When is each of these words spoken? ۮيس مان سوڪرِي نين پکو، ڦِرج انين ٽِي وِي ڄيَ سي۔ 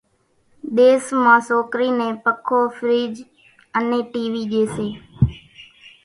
ۮيس 0.75 1.05
مان 1.23 1.39
سوڪرِي 1.47 1.89
نين 1.99 2.13
پکو، 2.23 2.59
ڦِرج 2.75 3.13
انين 3.77 4.03
ٽِي 4.11 4.23
وِي 4.33 4.43
ڄيَ 4.51 4.63
سي۔ 4.75 4.87